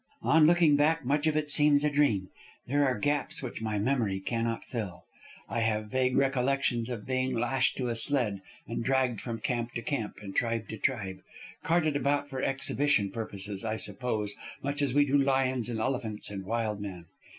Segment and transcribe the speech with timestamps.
[0.23, 2.29] "On looking back much of it seems a dream.
[2.65, 5.03] There are gaps which my memory cannot fill.
[5.47, 9.83] I have vague recollections of being lashed to a sled and dragged from camp to
[9.83, 11.19] camp and tribe to tribe.
[11.61, 14.33] Carted about for exhibition purposes, I suppose,
[14.63, 17.05] much as we do lions and elephants and wild men.